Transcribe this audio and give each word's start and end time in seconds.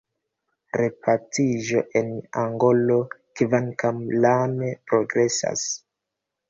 Repaciĝo 0.79 1.83
en 2.01 2.09
Angolo, 2.45 2.99
kvankam 3.41 4.05
lame, 4.27 4.75
progresas. 4.91 5.73